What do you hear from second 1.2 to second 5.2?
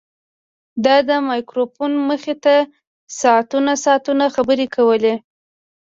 مایکروفون مخې ته ساعتونه ساعتونه خبرې کولې